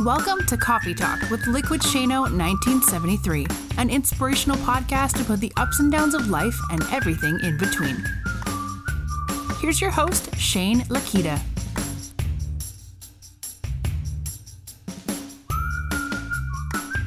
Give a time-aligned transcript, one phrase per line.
[0.00, 3.46] Welcome to Coffee Talk with Liquid Shano 1973,
[3.78, 8.04] an inspirational podcast about the ups and downs of life and everything in between.
[9.60, 11.38] Here's your host, Shane Lakita.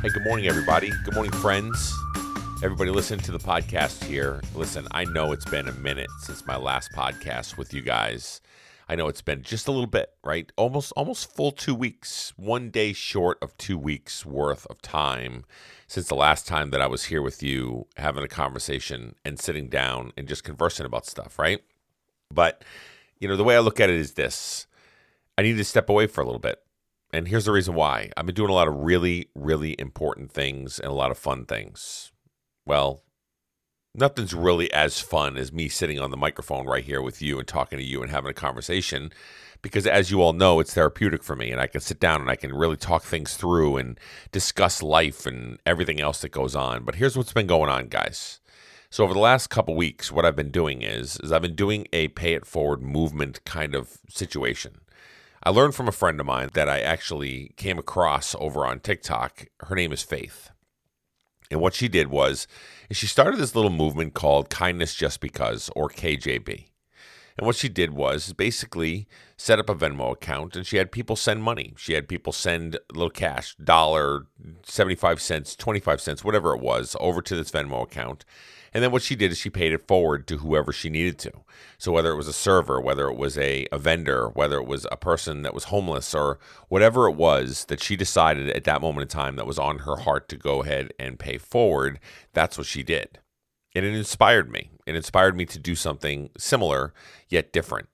[0.01, 0.93] Hey, good morning, everybody.
[1.03, 1.93] Good morning, friends.
[2.63, 4.41] Everybody listening to the podcast here.
[4.55, 8.39] Listen, I know it's been a minute since my last podcast with you guys.
[8.89, 10.51] I know it's been just a little bit, right?
[10.55, 12.33] Almost almost full 2 weeks.
[12.37, 15.43] One day short of 2 weeks worth of time
[15.87, 19.67] since the last time that I was here with you having a conversation and sitting
[19.67, 21.61] down and just conversing about stuff, right?
[22.33, 22.63] But
[23.19, 24.67] you know, the way I look at it is this.
[25.37, 26.59] I need to step away for a little bit.
[27.13, 28.11] And here's the reason why.
[28.15, 31.45] I've been doing a lot of really, really important things and a lot of fun
[31.45, 32.11] things.
[32.65, 33.01] Well,
[33.97, 37.47] nothing's really as fun as me sitting on the microphone right here with you and
[37.47, 39.11] talking to you and having a conversation
[39.63, 42.29] because as you all know it's therapeutic for me and I can sit down and
[42.29, 43.99] I can really talk things through and
[44.31, 46.83] discuss life and everything else that goes on.
[46.83, 48.39] But here's what's been going on, guys.
[48.89, 51.87] So over the last couple weeks what I've been doing is is I've been doing
[51.91, 54.79] a pay it forward movement kind of situation.
[55.43, 59.47] I learned from a friend of mine that I actually came across over on TikTok.
[59.61, 60.51] Her name is Faith.
[61.49, 62.47] And what she did was
[62.95, 66.65] she started this little movement called Kindness Just Because or KJB.
[67.37, 69.07] And what she did was basically
[69.37, 71.73] set up a Venmo account and she had people send money.
[71.77, 74.25] She had people send little cash, dollar,
[74.63, 78.25] 75 cents, 25 cents, whatever it was, over to this Venmo account.
[78.73, 81.31] And then what she did is she paid it forward to whoever she needed to.
[81.77, 84.85] So whether it was a server, whether it was a, a vendor, whether it was
[84.91, 89.03] a person that was homeless, or whatever it was that she decided at that moment
[89.03, 91.99] in time that was on her heart to go ahead and pay forward,
[92.33, 93.19] that's what she did.
[93.75, 94.71] And it inspired me.
[94.85, 96.93] It inspired me to do something similar
[97.29, 97.89] yet different.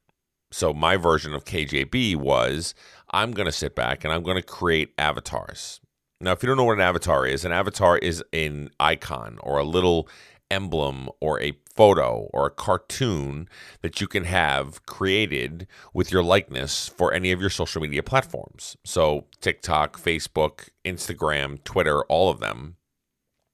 [0.51, 2.75] So my version of KJB was
[3.09, 5.81] I'm going to sit back and I'm going to create avatars.
[6.21, 9.57] Now, if you don't know what an avatar is, an avatar is an icon or
[9.57, 10.07] a little
[10.53, 13.50] emblem or a photo or a cartoon
[13.81, 18.78] that you can have created with your likeness for any of your social media platforms.
[18.86, 22.78] So, TikTok, Facebook, Instagram, Twitter, all of them.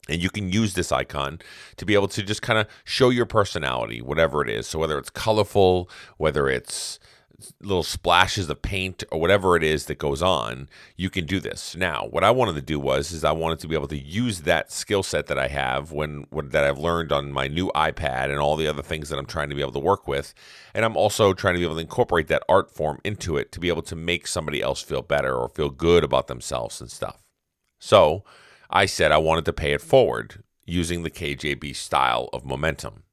[0.10, 1.40] And you can use this icon
[1.78, 4.68] to be able to just kind of show your personality, whatever it is.
[4.68, 7.00] So, whether it's colorful, whether it's
[7.62, 11.76] little splashes of paint or whatever it is that goes on, you can do this.
[11.76, 14.42] Now, what I wanted to do was is I wanted to be able to use
[14.42, 18.26] that skill set that I have when, when that I've learned on my new iPad
[18.26, 20.34] and all the other things that I'm trying to be able to work with,
[20.74, 23.60] and I'm also trying to be able to incorporate that art form into it to
[23.60, 27.24] be able to make somebody else feel better or feel good about themselves and stuff.
[27.80, 28.24] So,
[28.70, 33.04] I said I wanted to pay it forward using the KJB style of momentum.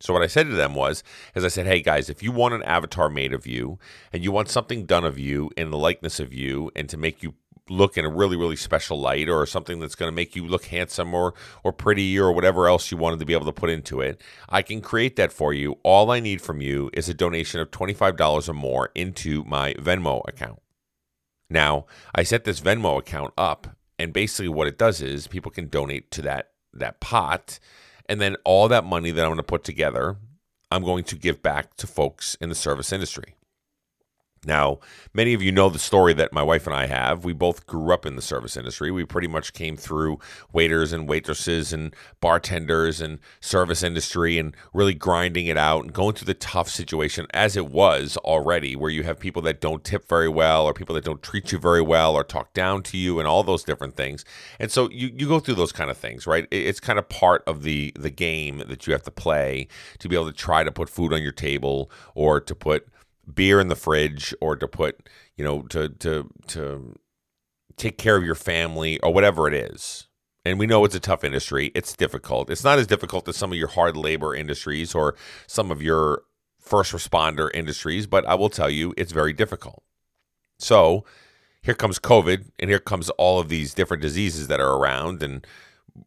[0.00, 1.02] So what I said to them was,
[1.34, 3.78] as I said, hey guys, if you want an avatar made of you
[4.12, 7.22] and you want something done of you in the likeness of you and to make
[7.22, 7.34] you
[7.68, 10.66] look in a really really special light or something that's going to make you look
[10.66, 14.00] handsome or or pretty or whatever else you wanted to be able to put into
[14.00, 15.76] it i can create that for you.
[15.82, 20.22] All i need from you is a donation of $25 or more into my venmo
[20.28, 20.60] account.
[21.50, 25.68] Now i set this venmo account up and basically what it does is people can
[25.68, 27.58] donate to that that pot
[28.08, 30.16] and then all that money that I'm going to put together,
[30.70, 33.34] I'm going to give back to folks in the service industry.
[34.46, 34.78] Now,
[35.12, 37.24] many of you know the story that my wife and I have.
[37.24, 38.90] We both grew up in the service industry.
[38.90, 40.18] We pretty much came through
[40.52, 46.14] waiters and waitresses and bartenders and service industry and really grinding it out and going
[46.14, 50.08] through the tough situation as it was already, where you have people that don't tip
[50.08, 53.18] very well or people that don't treat you very well or talk down to you
[53.18, 54.24] and all those different things.
[54.60, 56.46] And so you, you go through those kind of things, right?
[56.50, 59.68] It's kind of part of the the game that you have to play
[59.98, 62.88] to be able to try to put food on your table or to put
[63.32, 66.96] beer in the fridge or to put, you know, to to to
[67.76, 70.08] take care of your family or whatever it is.
[70.44, 71.72] And we know it's a tough industry.
[71.74, 72.50] It's difficult.
[72.50, 75.16] It's not as difficult as some of your hard labor industries or
[75.46, 76.22] some of your
[76.60, 79.82] first responder industries, but I will tell you it's very difficult.
[80.58, 81.04] So,
[81.62, 85.44] here comes COVID and here comes all of these different diseases that are around and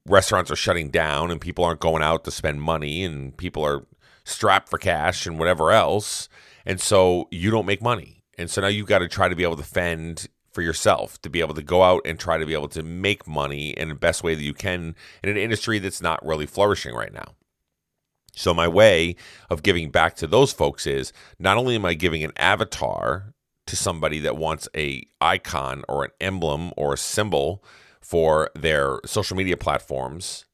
[0.06, 3.86] restaurants are shutting down and people aren't going out to spend money and people are
[4.24, 6.30] strapped for cash and whatever else
[6.66, 8.24] and so you don't make money.
[8.38, 11.30] And so now you've got to try to be able to fend for yourself to
[11.30, 13.96] be able to go out and try to be able to make money in the
[13.96, 17.36] best way that you can in an industry that's not really flourishing right now.
[18.34, 19.16] So my way
[19.50, 23.34] of giving back to those folks is not only am I giving an avatar
[23.68, 27.64] to somebody that wants a icon or an emblem or a symbol
[28.02, 30.46] for their social media platforms,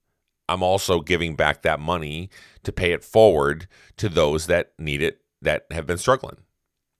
[0.49, 2.29] I'm also giving back that money
[2.63, 3.67] to pay it forward
[3.97, 6.37] to those that need it that have been struggling.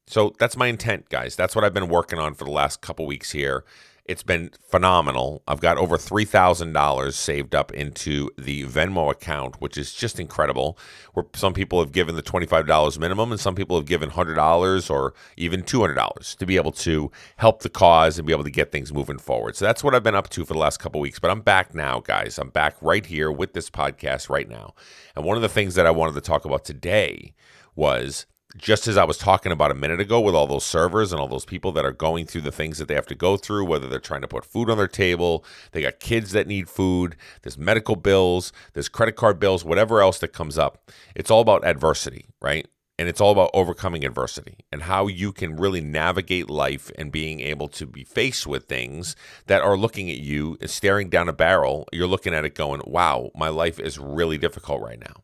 [0.08, 1.36] So that's my intent, guys.
[1.36, 3.66] That's what I've been working on for the last couple weeks here.
[4.06, 5.42] It's been phenomenal.
[5.48, 10.78] I've got over $3,000 saved up into the Venmo account, which is just incredible.
[11.14, 15.16] Where some people have given the $25 minimum and some people have given $100 or
[15.38, 18.94] even $200 to be able to help the cause and be able to get things
[18.94, 19.56] moving forward.
[19.56, 21.18] So that's what I've been up to for the last couple weeks.
[21.18, 22.38] But I'm back now, guys.
[22.38, 24.76] I'm back right here with this podcast right now.
[25.16, 27.34] And one of the things that I wanted to talk about today
[27.76, 28.26] was
[28.58, 31.28] just as I was talking about a minute ago with all those servers and all
[31.28, 33.88] those people that are going through the things that they have to go through, whether
[33.88, 37.58] they're trying to put food on their table, they got kids that need food, there's
[37.58, 40.90] medical bills, there's credit card bills, whatever else that comes up.
[41.16, 42.66] It's all about adversity, right?
[42.98, 47.42] And it's all about overcoming adversity and how you can really navigate life and being
[47.42, 49.18] able to be faced with things
[49.48, 51.90] that are looking at you, staring down a barrel.
[51.92, 55.24] You're looking at it going, wow, my life is really difficult right now.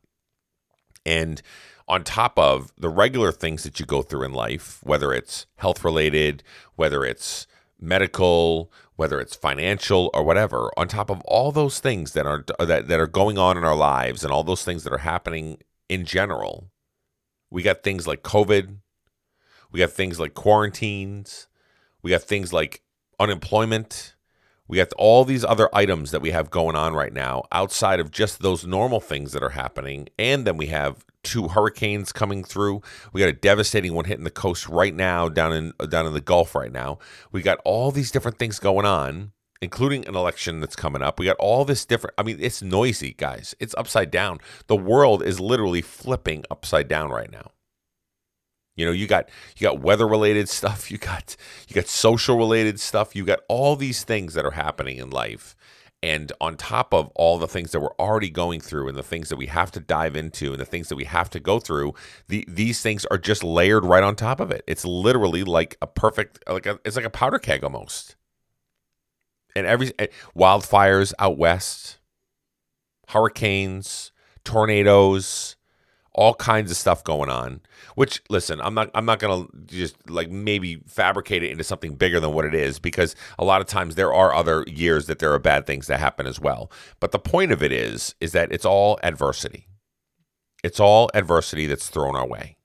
[1.05, 1.41] And
[1.91, 5.83] on top of the regular things that you go through in life, whether it's health
[5.83, 6.41] related,
[6.75, 7.45] whether it's
[7.81, 12.87] medical, whether it's financial or whatever, on top of all those things that are that,
[12.87, 15.57] that are going on in our lives and all those things that are happening
[15.89, 16.71] in general,
[17.49, 18.77] we got things like COVID,
[19.69, 21.49] we got things like quarantines,
[22.01, 22.83] we got things like
[23.19, 24.15] unemployment,
[24.67, 28.09] we got all these other items that we have going on right now outside of
[28.11, 30.07] just those normal things that are happening.
[30.17, 32.81] And then we have two hurricanes coming through.
[33.11, 36.13] We got a devastating one hitting the coast right now down in uh, down in
[36.13, 36.99] the Gulf right now.
[37.31, 41.19] We got all these different things going on, including an election that's coming up.
[41.19, 43.53] We got all this different I mean, it's noisy, guys.
[43.59, 44.39] It's upside down.
[44.67, 47.51] The world is literally flipping upside down right now.
[48.75, 51.35] You know, you got you got weather related stuff, you got
[51.67, 55.55] you got social related stuff, you got all these things that are happening in life.
[56.03, 59.29] And on top of all the things that we're already going through and the things
[59.29, 61.93] that we have to dive into and the things that we have to go through,
[62.27, 64.63] the, these things are just layered right on top of it.
[64.65, 68.15] It's literally like a perfect, like a, it's like a powder keg almost.
[69.55, 71.99] And every eh, wildfires out west,
[73.09, 74.11] hurricanes,
[74.43, 75.55] tornadoes,
[76.13, 77.61] all kinds of stuff going on
[77.95, 82.19] which listen i'm not i'm not to just like maybe fabricate it into something bigger
[82.19, 85.33] than what it is because a lot of times there are other years that there
[85.33, 86.71] are bad things that happen as well.
[86.99, 89.67] But the point of it is is that it's all adversity.
[90.63, 92.57] It's all adversity that's thrown our way.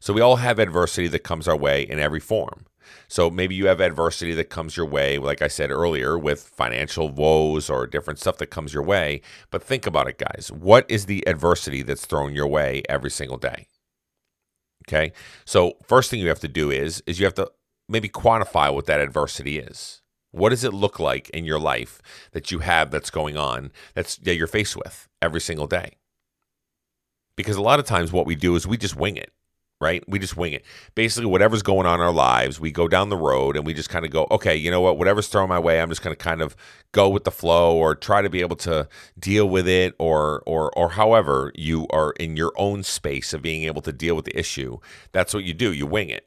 [0.00, 2.66] So we all have adversity that comes our way in every form
[3.08, 7.08] so maybe you have adversity that comes your way, like I said earlier, with financial
[7.08, 9.20] woes or different stuff that comes your way.
[9.50, 10.50] But think about it, guys.
[10.52, 13.68] What is the adversity that's thrown your way every single day?
[14.88, 15.12] Okay.
[15.44, 17.50] So first thing you have to do is is you have to
[17.88, 20.02] maybe quantify what that adversity is.
[20.30, 22.00] What does it look like in your life
[22.32, 25.92] that you have that's going on that's that you're faced with every single day?
[27.36, 29.32] Because a lot of times what we do is we just wing it
[29.80, 30.02] right?
[30.08, 30.64] We just wing it.
[30.94, 33.90] Basically, whatever's going on in our lives, we go down the road and we just
[33.90, 34.98] kind of go, okay, you know what?
[34.98, 36.56] Whatever's thrown my way, I'm just going to kind of
[36.92, 38.88] go with the flow or try to be able to
[39.18, 43.64] deal with it or or or however you are in your own space of being
[43.64, 44.78] able to deal with the issue.
[45.12, 45.72] That's what you do.
[45.72, 46.26] You wing it.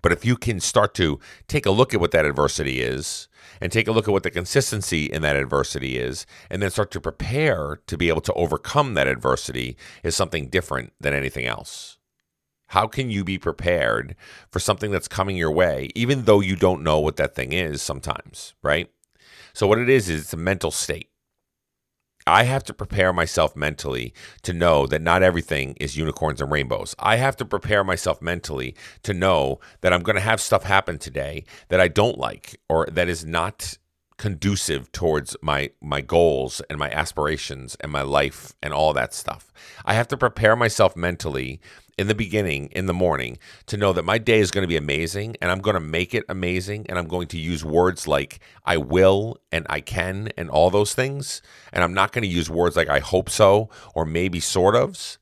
[0.00, 3.28] But if you can start to take a look at what that adversity is
[3.60, 6.90] and take a look at what the consistency in that adversity is, and then start
[6.90, 11.98] to prepare to be able to overcome that adversity is something different than anything else.
[12.72, 14.16] How can you be prepared
[14.50, 17.82] for something that's coming your way, even though you don't know what that thing is
[17.82, 18.90] sometimes, right?
[19.52, 21.10] So, what it is, is it's a mental state.
[22.26, 26.94] I have to prepare myself mentally to know that not everything is unicorns and rainbows.
[26.98, 30.96] I have to prepare myself mentally to know that I'm going to have stuff happen
[30.96, 33.76] today that I don't like or that is not
[34.16, 39.52] conducive towards my my goals and my aspirations and my life and all that stuff.
[39.84, 41.60] I have to prepare myself mentally
[42.02, 44.76] in the beginning, in the morning, to know that my day is going to be
[44.76, 46.84] amazing and I'm going to make it amazing.
[46.88, 50.94] And I'm going to use words like I will and I can and all those
[50.94, 51.40] things.
[51.72, 55.16] And I'm not going to use words like I hope so or maybe sort ofs.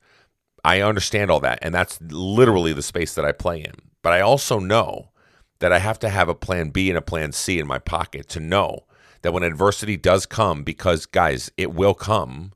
[0.65, 1.59] I understand all that.
[1.61, 3.75] And that's literally the space that I play in.
[4.01, 5.11] But I also know
[5.59, 8.27] that I have to have a plan B and a plan C in my pocket
[8.29, 8.85] to know
[9.21, 12.53] that when adversity does come, because guys, it will come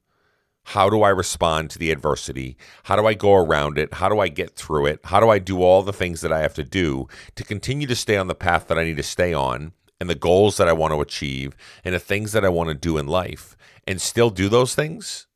[0.65, 2.57] how do I respond to the adversity?
[2.83, 3.93] How do I go around it?
[3.93, 4.99] How do I get through it?
[5.03, 7.95] How do I do all the things that I have to do to continue to
[7.95, 10.73] stay on the path that I need to stay on and the goals that I
[10.73, 13.55] want to achieve and the things that I want to do in life
[13.85, 15.27] and still do those things?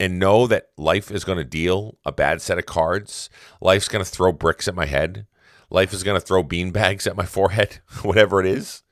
[0.00, 3.28] And know that life is going to deal a bad set of cards.
[3.60, 5.26] Life's going to throw bricks at my head.
[5.68, 8.82] Life is going to throw beanbags at my forehead, whatever it is.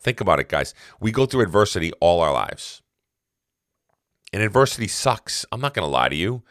[0.00, 0.72] Think about it, guys.
[1.00, 2.82] We go through adversity all our lives
[4.34, 5.46] and adversity sucks.
[5.52, 6.42] I'm not going to lie to you.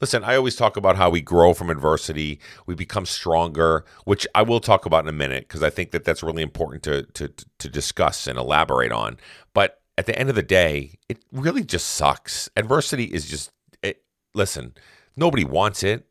[0.00, 4.42] Listen, I always talk about how we grow from adversity, we become stronger, which I
[4.42, 7.32] will talk about in a minute because I think that that's really important to, to
[7.58, 9.18] to discuss and elaborate on.
[9.54, 12.48] But at the end of the day, it really just sucks.
[12.56, 13.50] Adversity is just
[13.82, 14.02] it,
[14.34, 14.74] listen,
[15.16, 16.06] nobody wants it.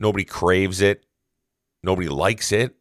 [0.00, 1.04] Nobody craves it.
[1.82, 2.76] Nobody likes it.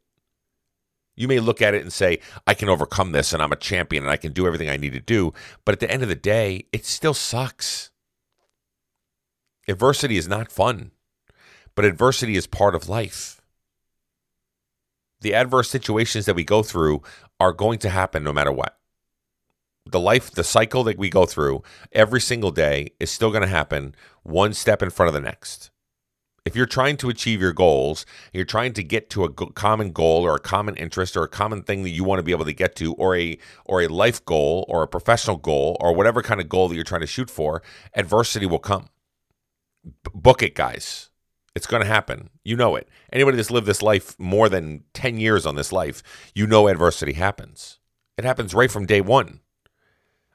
[1.17, 4.03] You may look at it and say, I can overcome this and I'm a champion
[4.03, 5.33] and I can do everything I need to do.
[5.65, 7.89] But at the end of the day, it still sucks.
[9.67, 10.91] Adversity is not fun,
[11.75, 13.41] but adversity is part of life.
[15.21, 17.01] The adverse situations that we go through
[17.39, 18.77] are going to happen no matter what.
[19.87, 23.47] The life, the cycle that we go through every single day is still going to
[23.47, 25.71] happen one step in front of the next
[26.47, 30.23] if you're trying to achieve your goals, you're trying to get to a common goal
[30.25, 32.53] or a common interest or a common thing that you want to be able to
[32.53, 36.39] get to or a or a life goal or a professional goal or whatever kind
[36.39, 37.61] of goal that you're trying to shoot for,
[37.93, 38.87] adversity will come.
[39.83, 41.09] B- book it, guys.
[41.53, 42.29] It's going to happen.
[42.45, 42.87] You know it.
[43.11, 47.13] Anybody that's lived this life more than 10 years on this life, you know adversity
[47.13, 47.79] happens.
[48.17, 49.41] It happens right from day 1.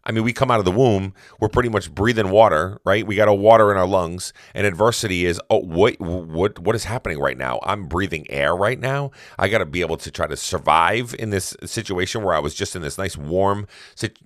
[0.05, 3.07] I mean, we come out of the womb, we're pretty much breathing water, right?
[3.07, 6.85] We got a water in our lungs, and adversity is, oh, what, what, what is
[6.85, 7.61] happening right now?
[7.63, 9.13] I'm breathing air right now.
[9.39, 12.55] I got to be able to try to survive in this situation where I was
[12.55, 13.69] just in this nice warm,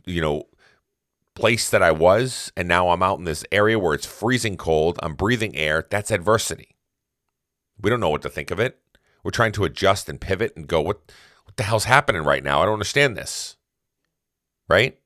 [0.06, 0.44] you know,
[1.34, 4.98] place that I was, and now I'm out in this area where it's freezing cold.
[5.02, 5.86] I'm breathing air.
[5.90, 6.76] That's adversity.
[7.78, 8.78] We don't know what to think of it.
[9.22, 11.12] We're trying to adjust and pivot and go, what,
[11.44, 12.62] what the hell's happening right now?
[12.62, 13.56] I don't understand this,
[14.68, 14.98] right?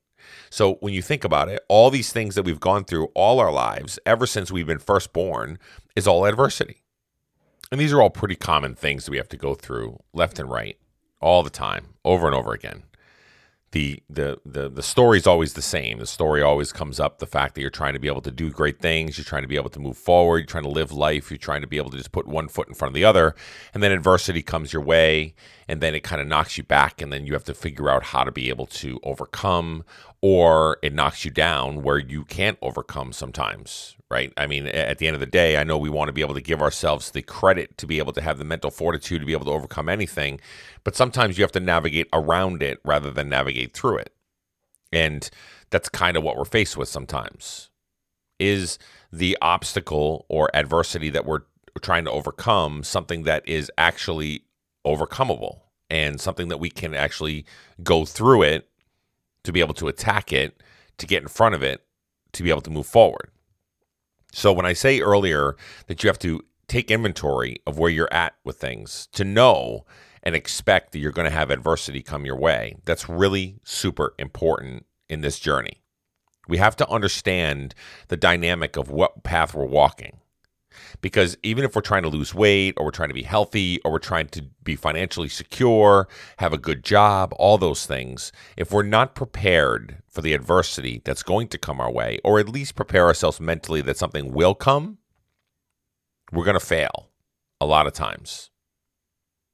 [0.51, 3.53] So when you think about it, all these things that we've gone through all our
[3.53, 5.59] lives, ever since we've been first born,
[5.95, 6.83] is all adversity.
[7.71, 10.51] And these are all pretty common things that we have to go through left and
[10.51, 10.77] right
[11.21, 12.83] all the time, over and over again
[13.73, 15.99] the the the the story is always the same.
[15.99, 18.51] The story always comes up the fact that you're trying to be able to do
[18.51, 21.31] great things, you're trying to be able to move forward, you're trying to live life,
[21.31, 23.35] you're trying to be able to just put one foot in front of the other,
[23.73, 25.35] and then adversity comes your way,
[25.71, 28.03] and then it kind of knocks you back, and then you have to figure out
[28.03, 29.85] how to be able to overcome,
[30.21, 34.33] or it knocks you down where you can't overcome sometimes, right?
[34.37, 36.35] I mean, at the end of the day, I know we want to be able
[36.35, 39.33] to give ourselves the credit to be able to have the mental fortitude to be
[39.33, 40.41] able to overcome anything,
[40.83, 44.13] but sometimes you have to navigate around it rather than navigate through it.
[44.93, 45.31] And
[45.71, 47.71] that's kind of what we're faced with sometimes.
[48.41, 48.77] Is
[49.13, 51.43] the obstacle or adversity that we're
[51.81, 54.43] trying to overcome something that is actually
[54.87, 57.45] overcomable and something that we can actually
[57.83, 58.69] go through it
[59.45, 60.63] to be able to attack it,
[60.99, 61.85] to get in front of it,
[62.33, 63.31] to be able to move forward.
[64.33, 65.57] So when I say earlier
[65.87, 69.85] that you have to take inventory of where you're at with things to know
[70.23, 74.87] and expect that you're going to have adversity come your way, that's really super important
[75.09, 75.83] in this journey.
[76.49, 77.75] We have to understand
[78.09, 80.19] the dynamic of what path we're walking.
[81.01, 83.93] Because even if we're trying to lose weight or we're trying to be healthy or
[83.93, 86.09] we're trying to be financially secure,
[86.39, 91.23] have a good job, all those things, if we're not prepared for the adversity that's
[91.23, 94.99] going to come our way, or at least prepare ourselves mentally that something will come,
[96.33, 97.11] we're going to fail
[97.61, 98.51] a lot of times.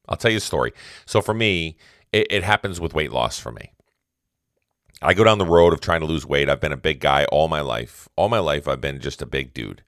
[0.09, 0.73] I'll tell you a story.
[1.05, 1.77] So for me,
[2.13, 3.73] it, it happens with weight loss for me.
[5.03, 6.49] I go down the road of trying to lose weight.
[6.49, 8.09] I've been a big guy all my life.
[8.17, 9.83] All my life, I've been just a big dude.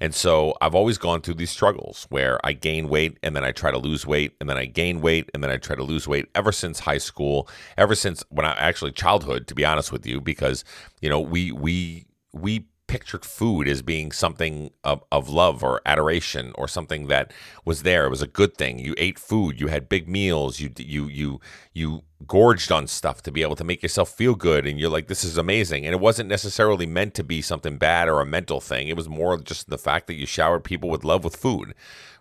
[0.00, 3.52] And so I've always gone through these struggles where I gain weight and then I
[3.52, 6.08] try to lose weight and then I gain weight and then I try to lose
[6.08, 10.06] weight ever since high school, ever since when I actually childhood, to be honest with
[10.06, 10.64] you, because,
[11.00, 16.52] you know, we, we, we pictured food as being something of, of love or adoration
[16.54, 17.32] or something that
[17.64, 18.06] was there.
[18.06, 18.78] It was a good thing.
[18.78, 19.58] You ate food.
[19.58, 20.60] You had big meals.
[20.60, 21.40] You you you
[21.72, 24.64] you gorged on stuff to be able to make yourself feel good.
[24.64, 25.84] And you're like, this is amazing.
[25.84, 28.86] And it wasn't necessarily meant to be something bad or a mental thing.
[28.86, 31.74] It was more just the fact that you showered people with love with food,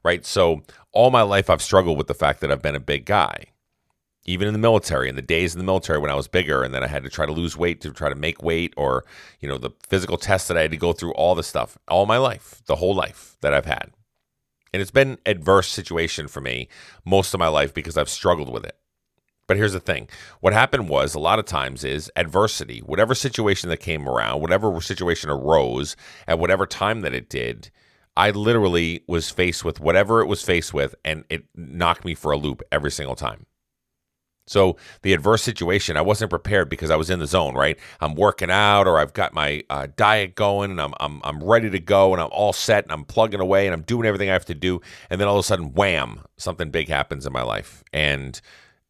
[0.03, 0.25] right?
[0.25, 3.52] So all my life I've struggled with the fact that I've been a big guy
[4.25, 6.73] even in the military, in the days in the military when I was bigger, and
[6.73, 9.03] then I had to try to lose weight to try to make weight, or
[9.39, 12.05] you know the physical tests that I had to go through, all the stuff, all
[12.05, 13.91] my life, the whole life that I've had,
[14.71, 16.69] and it's been adverse situation for me
[17.05, 18.77] most of my life because I've struggled with it.
[19.45, 20.07] But here's the thing:
[20.39, 24.79] what happened was a lot of times is adversity, whatever situation that came around, whatever
[24.79, 27.71] situation arose at whatever time that it did.
[28.15, 32.31] I literally was faced with whatever it was faced with, and it knocked me for
[32.31, 33.47] a loop every single time.
[34.45, 37.79] So the adverse situation, I wasn't prepared because I was in the zone, right?
[38.01, 41.69] I'm working out or I've got my uh, diet going and I'm, I'm, I'm ready
[41.69, 44.33] to go and I'm all set and I'm plugging away and I'm doing everything I
[44.33, 44.81] have to do.
[45.09, 47.83] And then all of a sudden, wham, something big happens in my life.
[47.93, 48.39] And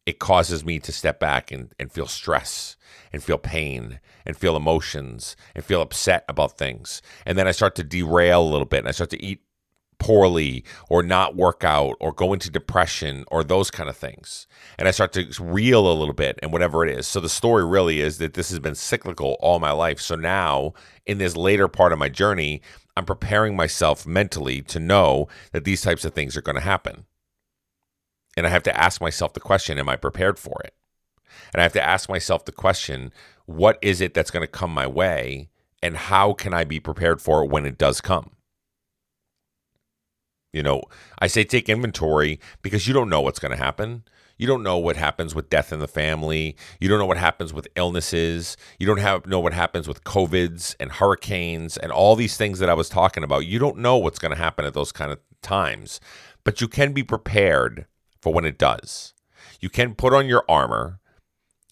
[0.06, 2.76] it causes me to step back and, and feel stress
[3.12, 7.00] and feel pain and feel emotions and feel upset about things.
[7.24, 9.40] And then I start to derail a little bit and I start to eat
[9.98, 14.46] poorly or not work out or go into depression or those kind of things.
[14.78, 17.06] And I start to reel a little bit and whatever it is.
[17.06, 20.00] So the story really is that this has been cyclical all my life.
[20.00, 20.74] So now
[21.06, 22.62] in this later part of my journey,
[22.96, 27.06] I'm preparing myself mentally to know that these types of things are going to happen.
[28.36, 30.74] And I have to ask myself the question, am I prepared for it?
[31.52, 33.12] And I have to ask myself the question,
[33.46, 35.50] what is it that's going to come my way
[35.82, 38.33] and how can I be prepared for it when it does come?
[40.54, 40.84] You know,
[41.18, 44.04] I say take inventory because you don't know what's going to happen.
[44.38, 46.56] You don't know what happens with death in the family.
[46.80, 48.56] You don't know what happens with illnesses.
[48.78, 52.70] You don't have know what happens with COVIDs and hurricanes and all these things that
[52.70, 53.46] I was talking about.
[53.46, 56.00] You don't know what's going to happen at those kind of times,
[56.44, 57.86] but you can be prepared
[58.20, 59.12] for when it does.
[59.60, 61.00] You can put on your armor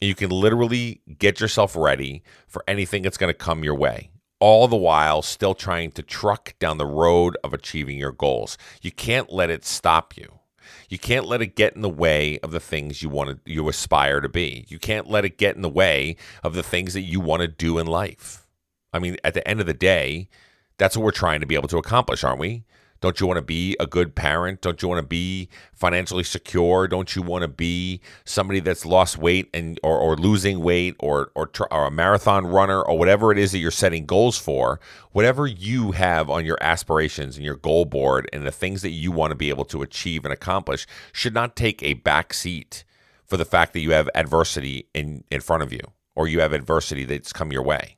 [0.01, 4.11] and you can literally get yourself ready for anything that's going to come your way
[4.43, 8.59] all the while still trying to truck down the road of achieving your goals.
[8.81, 10.41] You can't let it stop you.
[10.89, 13.69] You can't let it get in the way of the things you want to you
[13.69, 14.65] aspire to be.
[14.67, 17.47] You can't let it get in the way of the things that you want to
[17.47, 18.45] do in life.
[18.93, 20.29] I mean, at the end of the day,
[20.77, 22.65] that's what we're trying to be able to accomplish, aren't we?
[23.03, 24.61] Don't you want to be a good parent?
[24.61, 26.87] Don't you want to be financially secure?
[26.87, 31.33] Don't you want to be somebody that's lost weight and or, or losing weight or,
[31.35, 34.79] or or a marathon runner or whatever it is that you're setting goals for?
[35.11, 39.11] Whatever you have on your aspirations and your goal board and the things that you
[39.11, 42.85] want to be able to achieve and accomplish should not take a back seat
[43.27, 45.81] for the fact that you have adversity in in front of you
[46.15, 47.97] or you have adversity that's come your way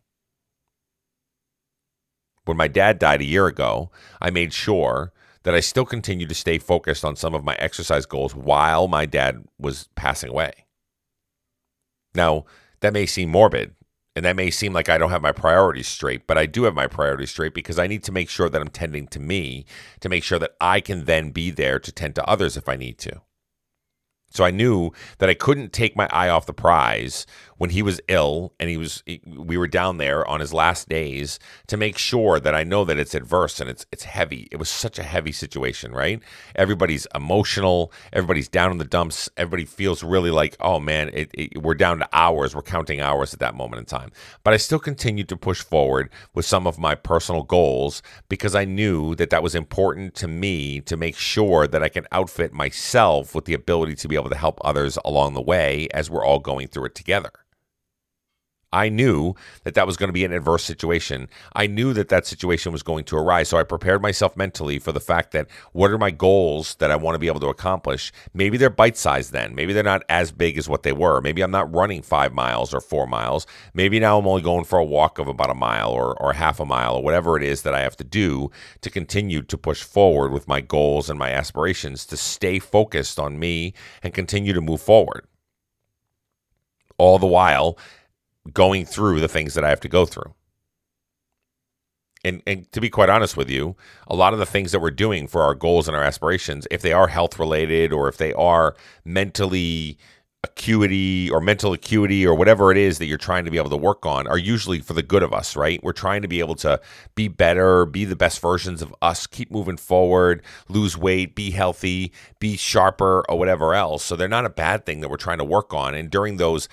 [2.44, 5.12] when my dad died a year ago, I made sure
[5.44, 9.06] that I still continued to stay focused on some of my exercise goals while my
[9.06, 10.66] dad was passing away.
[12.14, 12.44] Now,
[12.80, 13.74] that may seem morbid
[14.16, 16.74] and that may seem like I don't have my priorities straight, but I do have
[16.74, 19.66] my priorities straight because I need to make sure that I'm tending to me
[20.00, 22.76] to make sure that I can then be there to tend to others if I
[22.76, 23.22] need to.
[24.30, 28.00] So I knew that I couldn't take my eye off the prize when he was
[28.08, 31.38] ill and he was we were down there on his last days
[31.68, 34.48] to make sure that I know that it's adverse and it's it's heavy.
[34.50, 36.20] It was such a heavy situation, right?
[36.56, 41.62] Everybody's emotional, everybody's down in the dumps, everybody feels really like, "Oh man, it, it,
[41.62, 44.10] we're down to hours, we're counting hours at that moment in time."
[44.42, 48.64] But I still continued to push forward with some of my personal goals because I
[48.64, 53.34] knew that that was important to me to make sure that I can outfit myself
[53.34, 56.24] with the ability to be able able to help others along the way as we're
[56.24, 57.43] all going through it together.
[58.74, 61.28] I knew that that was going to be an adverse situation.
[61.54, 63.48] I knew that that situation was going to arise.
[63.48, 66.96] So I prepared myself mentally for the fact that what are my goals that I
[66.96, 68.12] want to be able to accomplish?
[68.34, 69.54] Maybe they're bite sized then.
[69.54, 71.20] Maybe they're not as big as what they were.
[71.20, 73.46] Maybe I'm not running five miles or four miles.
[73.74, 76.58] Maybe now I'm only going for a walk of about a mile or, or half
[76.58, 79.84] a mile or whatever it is that I have to do to continue to push
[79.84, 84.60] forward with my goals and my aspirations to stay focused on me and continue to
[84.60, 85.26] move forward.
[86.98, 87.76] All the while,
[88.52, 90.34] going through the things that I have to go through.
[92.24, 93.76] And, and to be quite honest with you,
[94.06, 96.80] a lot of the things that we're doing for our goals and our aspirations, if
[96.80, 99.98] they are health related or if they are mentally
[100.44, 103.76] acuity or mental acuity or whatever it is that you're trying to be able to
[103.76, 105.82] work on are usually for the good of us, right?
[105.82, 106.80] We're trying to be able to
[107.14, 112.12] be better, be the best versions of us, keep moving forward, lose weight, be healthy,
[112.38, 114.04] be sharper, or whatever else.
[114.04, 115.94] So they're not a bad thing that we're trying to work on.
[115.94, 116.68] And during those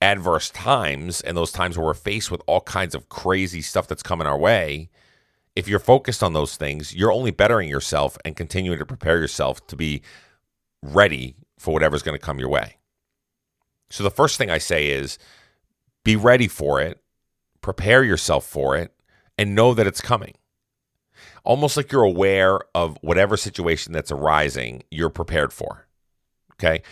[0.00, 4.02] adverse times and those times where we're faced with all kinds of crazy stuff that's
[4.02, 4.90] coming our way,
[5.56, 9.66] if you're focused on those things, you're only bettering yourself and continuing to prepare yourself
[9.66, 10.02] to be
[10.82, 12.76] ready for whatever's going to come your way.
[13.90, 15.18] So the first thing I say is
[16.04, 17.02] be ready for it,
[17.60, 18.92] prepare yourself for it,
[19.36, 20.34] and know that it's coming.
[21.42, 25.88] Almost like you're aware of whatever situation that's arising, you're prepared for.
[26.52, 26.82] Okay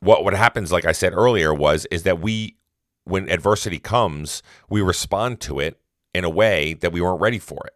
[0.00, 2.56] what what happens, like I said earlier, was is that we,
[3.04, 5.78] when adversity comes, we respond to it
[6.14, 7.74] in a way that we weren't ready for it.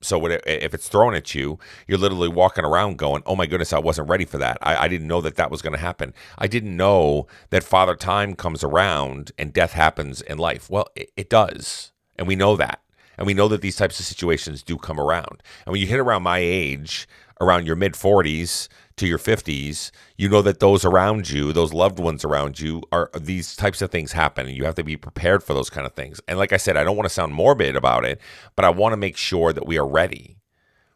[0.00, 3.80] So if it's thrown at you, you're literally walking around going, "Oh my goodness, I
[3.80, 4.56] wasn't ready for that.
[4.62, 6.14] I, I didn't know that that was going to happen.
[6.38, 11.10] I didn't know that Father Time comes around and death happens in life." Well, it,
[11.16, 12.80] it does, and we know that,
[13.16, 15.42] and we know that these types of situations do come around.
[15.66, 17.08] And when you hit around my age,
[17.40, 21.98] around your mid 40s to your 50s, you know that those around you, those loved
[21.98, 25.42] ones around you, are these types of things happen, and you have to be prepared
[25.42, 26.20] for those kind of things.
[26.28, 28.20] And like I said, I don't want to sound morbid about it,
[28.56, 30.38] but I want to make sure that we are ready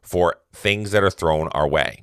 [0.02, 2.02] for things that are thrown our way.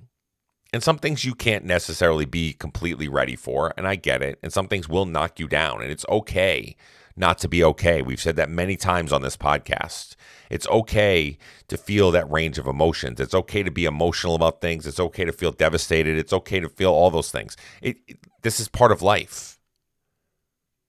[0.71, 4.39] And some things you can't necessarily be completely ready for, and I get it.
[4.43, 6.75] And some things will knock you down, and it's okay
[7.19, 8.01] not to be okay.
[8.01, 10.15] We've said that many times on this podcast.
[10.49, 13.19] It's okay to feel that range of emotions.
[13.19, 14.87] It's okay to be emotional about things.
[14.87, 16.17] It's okay to feel devastated.
[16.17, 17.57] It's okay to feel all those things.
[17.81, 19.59] It, it, this is part of life.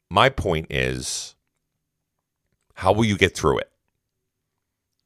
[0.08, 1.34] My point is
[2.74, 3.70] how will you get through it?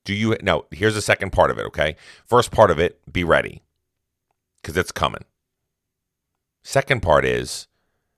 [0.05, 0.65] Do you now?
[0.71, 1.97] Here's the second part of it, okay?
[2.27, 3.63] First part of it, be ready
[4.61, 5.25] because it's coming.
[6.63, 7.67] Second part is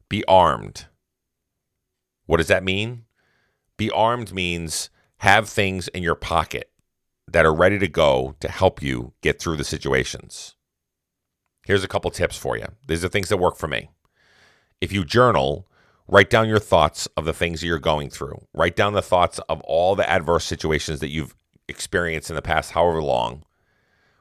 [0.08, 0.86] be armed.
[2.26, 3.04] What does that mean?
[3.76, 6.70] Be armed means have things in your pocket
[7.26, 10.54] that are ready to go to help you get through the situations.
[11.64, 12.66] Here's a couple tips for you.
[12.86, 13.90] These are things that work for me.
[14.80, 15.66] If you journal,
[16.06, 18.46] write down your thoughts of the things that you're going through.
[18.54, 21.34] Write down the thoughts of all the adverse situations that you've
[21.68, 23.42] experienced in the past however long.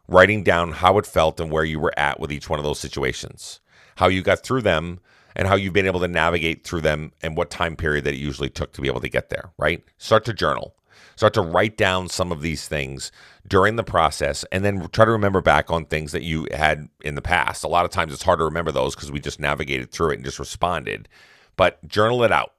[0.08, 2.80] Writing down how it felt and where you were at with each one of those
[2.80, 3.60] situations,
[3.98, 5.00] how you got through them,
[5.36, 8.20] and how you've been able to navigate through them and what time period that it
[8.20, 9.84] usually took to be able to get there, right?
[9.98, 10.76] Start to journal.
[11.16, 13.12] Start to write down some of these things
[13.48, 17.16] during the process and then try to remember back on things that you had in
[17.16, 17.64] the past.
[17.64, 20.16] A lot of times it's hard to remember those because we just navigated through it
[20.16, 21.08] and just responded.
[21.56, 22.54] But journal it out.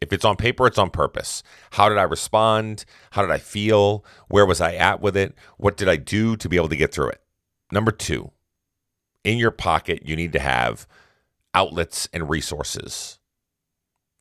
[0.00, 1.42] If it's on paper, it's on purpose.
[1.70, 2.84] How did I respond?
[3.12, 4.04] How did I feel?
[4.28, 5.34] Where was I at with it?
[5.58, 7.22] What did I do to be able to get through it?
[7.70, 8.32] Number two,
[9.22, 10.86] in your pocket, you need to have
[11.54, 13.18] outlets and resources.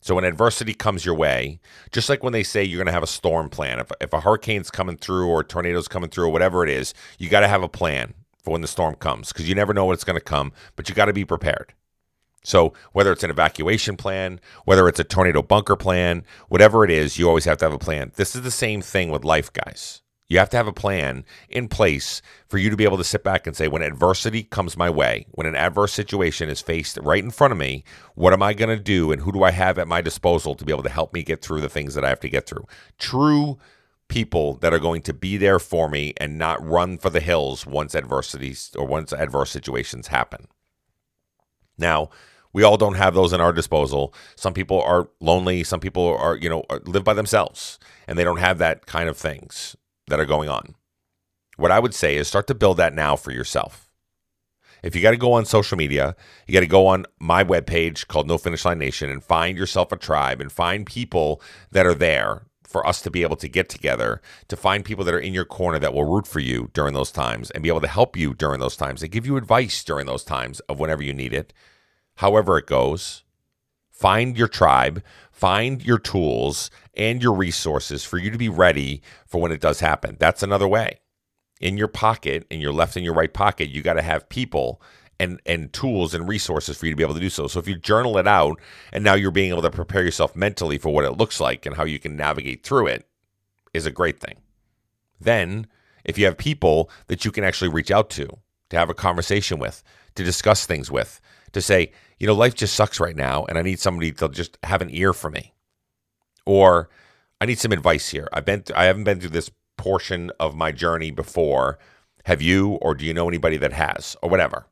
[0.01, 1.59] So when adversity comes your way,
[1.91, 4.21] just like when they say you're going to have a storm plan, if, if a
[4.21, 7.47] hurricane's coming through or a tornado's coming through or whatever it is, you got to
[7.47, 10.17] have a plan for when the storm comes because you never know when it's going
[10.17, 11.73] to come, but you got to be prepared.
[12.43, 17.19] So whether it's an evacuation plan, whether it's a tornado bunker plan, whatever it is,
[17.19, 18.11] you always have to have a plan.
[18.15, 20.01] This is the same thing with life, guys.
[20.31, 23.21] You have to have a plan in place for you to be able to sit
[23.21, 27.21] back and say, when adversity comes my way, when an adverse situation is faced right
[27.21, 27.83] in front of me,
[28.15, 30.63] what am I going to do and who do I have at my disposal to
[30.63, 32.65] be able to help me get through the things that I have to get through?
[32.97, 33.57] True
[34.07, 37.65] people that are going to be there for me and not run for the hills
[37.65, 40.47] once adversities or once adverse situations happen.
[41.77, 42.09] Now,
[42.53, 44.13] we all don't have those in our disposal.
[44.37, 45.65] Some people are lonely.
[45.65, 49.17] Some people are, you know, live by themselves and they don't have that kind of
[49.17, 49.75] things
[50.11, 50.75] that are going on.
[51.57, 53.89] What I would say is start to build that now for yourself.
[54.83, 56.15] If you got to go on social media,
[56.47, 59.91] you got to go on my webpage called No Finish Line Nation and find yourself
[59.91, 63.69] a tribe and find people that are there for us to be able to get
[63.69, 66.93] together, to find people that are in your corner that will root for you during
[66.93, 69.83] those times and be able to help you during those times and give you advice
[69.83, 71.53] during those times of whenever you need it.
[72.15, 73.23] However, it goes,
[74.01, 79.39] find your tribe, find your tools and your resources for you to be ready for
[79.39, 80.17] when it does happen.
[80.19, 81.01] That's another way.
[81.59, 84.81] In your pocket, in your left and your right pocket, you got to have people
[85.19, 87.45] and and tools and resources for you to be able to do so.
[87.45, 88.59] So if you journal it out
[88.91, 91.75] and now you're being able to prepare yourself mentally for what it looks like and
[91.75, 93.07] how you can navigate through it
[93.71, 94.37] is a great thing.
[95.19, 95.67] Then,
[96.03, 98.27] if you have people that you can actually reach out to,
[98.71, 99.83] to have a conversation with,
[100.15, 103.63] to discuss things with, to say, you know, life just sucks right now and I
[103.63, 105.55] need somebody to just have an ear for me.
[106.45, 106.87] Or
[107.41, 108.29] I need some advice here.
[108.31, 111.79] I've been th- I haven't been through this portion of my journey before.
[112.25, 114.67] Have you or do you know anybody that has or whatever?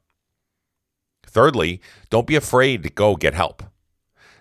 [1.26, 1.82] Thirdly,
[2.12, 3.64] don't be afraid to go get help.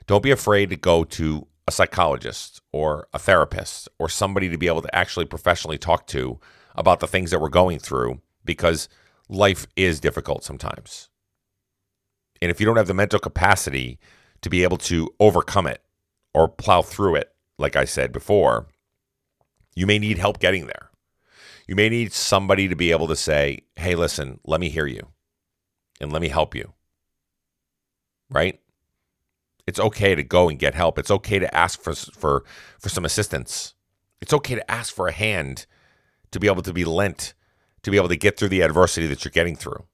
[0.06, 4.66] Don't be afraid to go to a psychologist or a therapist or somebody to be
[4.66, 6.38] able to actually professionally talk to
[6.74, 8.86] about the things that we're going through because
[9.30, 11.07] life is difficult sometimes.
[12.40, 13.98] And if you don't have the mental capacity
[14.42, 15.83] to be able to overcome it
[16.35, 18.66] or plow through it, like I said before,
[19.74, 20.90] you may need help getting there.
[21.66, 25.09] You may need somebody to be able to say, hey, listen, let me hear you
[26.01, 26.72] and let me help you.
[28.31, 28.61] Right?
[29.66, 30.98] It's okay to go and get help.
[30.98, 32.44] It's okay to ask for, for,
[32.79, 33.74] for some assistance.
[34.20, 35.66] It's okay to ask for a hand
[36.31, 37.35] to be able to be lent,
[37.83, 39.85] to be able to get through the adversity that you're getting through.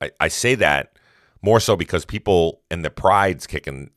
[0.00, 0.98] I, I say that
[1.42, 3.90] more so because people and the pride's kicking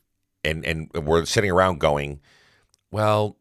[0.43, 2.19] and and we're sitting around going,
[2.91, 3.37] well,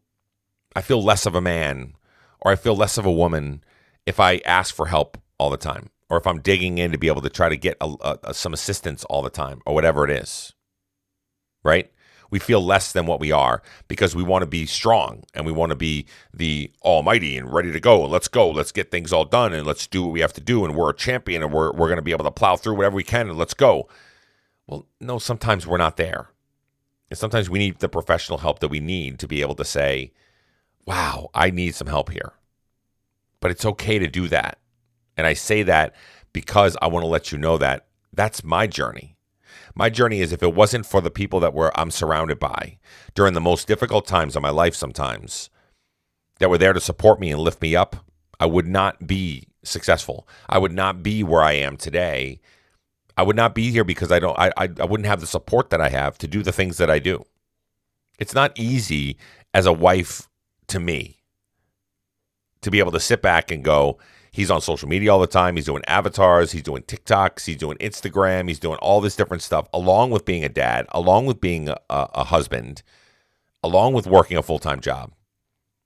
[0.75, 1.93] I feel less of a man
[2.41, 3.63] or I feel less of a woman
[4.05, 7.07] if I ask for help all the time or if I'm digging in to be
[7.07, 10.11] able to try to get a, a, some assistance all the time or whatever it
[10.11, 10.53] is.
[11.63, 11.91] Right?
[12.33, 15.51] We feel less than what we are because we want to be strong and we
[15.51, 18.07] want to be the almighty and ready to go.
[18.07, 18.49] Let's go.
[18.49, 20.65] Let's get things all done and let's do what we have to do.
[20.65, 22.95] And we're a champion and we're, we're going to be able to plow through whatever
[22.95, 23.87] we can and let's go.
[24.65, 26.31] Well, no, sometimes we're not there.
[27.11, 30.11] And sometimes we need the professional help that we need to be able to say,
[30.87, 32.33] wow, I need some help here.
[33.41, 34.57] But it's okay to do that.
[35.15, 35.93] And I say that
[36.33, 39.17] because I want to let you know that that's my journey.
[39.75, 42.77] My journey is if it wasn't for the people that were I'm surrounded by
[43.15, 45.49] during the most difficult times of my life sometimes
[46.39, 47.95] that were there to support me and lift me up,
[48.39, 50.27] I would not be successful.
[50.47, 52.39] I would not be where I am today.
[53.15, 55.69] I would not be here because I don't I, I, I wouldn't have the support
[55.69, 57.23] that I have to do the things that I do.
[58.19, 59.17] It's not easy
[59.53, 60.29] as a wife
[60.67, 61.17] to me
[62.61, 63.97] to be able to sit back and go,
[64.33, 65.55] he's on social media all the time.
[65.55, 69.69] He's doing avatars, he's doing TikToks, he's doing Instagram, he's doing all this different stuff,
[69.73, 72.83] along with being a dad, along with being a, a husband,
[73.63, 75.13] along with working a full time job.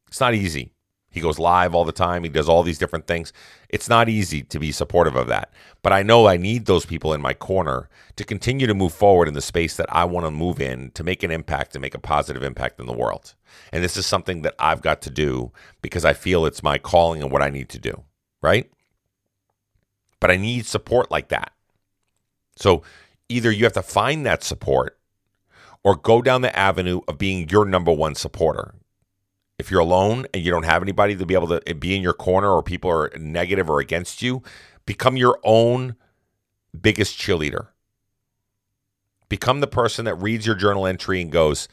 [0.07, 0.71] It's not easy.
[1.09, 2.23] He goes live all the time.
[2.23, 3.33] He does all these different things.
[3.69, 5.51] It's not easy to be supportive of that.
[5.81, 9.27] But I know I need those people in my corner to continue to move forward
[9.27, 11.95] in the space that I want to move in to make an impact and make
[11.95, 13.33] a positive impact in the world.
[13.71, 17.23] And this is something that I've got to do because I feel it's my calling
[17.23, 18.03] and what I need to do,
[18.41, 18.69] right?
[20.19, 21.51] But I need support like that.
[22.55, 22.83] So
[23.29, 24.97] either you have to find that support
[25.83, 28.73] or go down the avenue of being your number one supporter
[29.59, 32.01] if you're alone and you don't have anybody to be able to eh, be in
[32.01, 34.43] your corner or people are negative or against you,
[34.85, 35.95] become your own
[36.79, 37.67] biggest cheerleader.
[39.29, 41.67] Become the person that reads your journal entry and goes,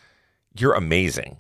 [0.59, 1.39] You're amazing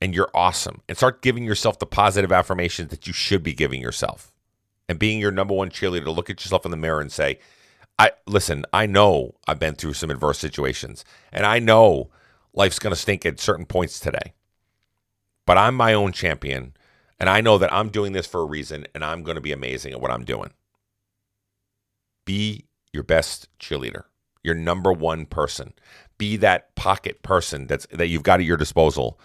[0.00, 0.82] and you're awesome.
[0.88, 4.31] And start giving yourself the positive affirmations that you should be giving yourself.
[4.88, 7.38] And being your number one cheerleader to look at yourself in the mirror and say,
[7.98, 12.10] I listen, I know I've been through some adverse situations and I know
[12.52, 14.32] life's going to stink at certain points today
[15.46, 16.74] but I'm my own champion.
[17.18, 19.52] And I know that I'm doing this for a reason and I'm going to be
[19.52, 20.50] amazing at what I'm doing.
[22.24, 24.04] Be your best cheerleader,
[24.42, 25.72] your number one person.
[26.18, 29.20] Be that pocket person that's, that you've got at your disposal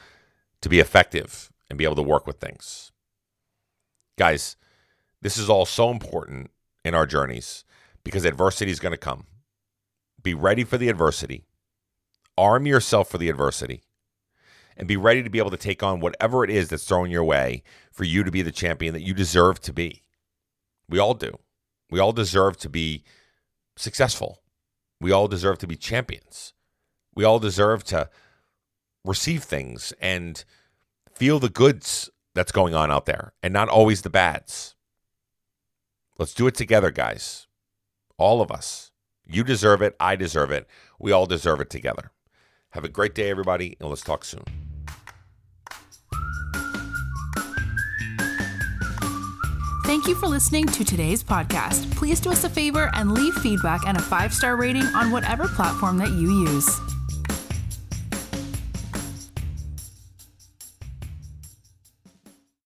[0.62, 2.92] to be effective and be able to work with things.
[4.18, 4.56] Guys,
[5.22, 6.52] this is all so important
[6.84, 7.64] in our journeys
[8.04, 9.26] because adversity is going to come.
[10.22, 11.46] Be ready for the adversity.
[12.38, 13.84] Arm yourself for the adversity
[14.78, 17.24] and be ready to be able to take on whatever it is that's thrown your
[17.24, 20.04] way for you to be the champion that you deserve to be.
[20.88, 21.40] We all do.
[21.90, 23.04] We all deserve to be
[23.76, 24.42] successful.
[25.02, 26.54] We all deserve to be champions.
[27.16, 28.10] We all deserve to
[29.04, 30.44] receive things and
[31.16, 34.76] feel the goods that's going on out there and not always the bads.
[36.20, 37.48] Let's do it together, guys.
[38.18, 38.92] All of us.
[39.26, 39.96] You deserve it.
[40.00, 40.68] I deserve it.
[41.00, 42.12] We all deserve it together.
[42.72, 44.44] Have a great day, everybody, and let's talk soon.
[49.86, 51.90] Thank you for listening to today's podcast.
[51.96, 55.48] Please do us a favor and leave feedback and a five star rating on whatever
[55.48, 56.68] platform that you use.